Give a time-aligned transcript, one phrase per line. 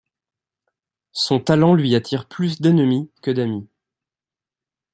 [1.11, 3.69] Son talent lui attire plus d'ennemis que d'amis.